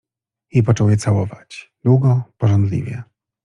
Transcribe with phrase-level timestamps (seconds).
[0.51, 3.03] I począł je całować- długo pożądliwie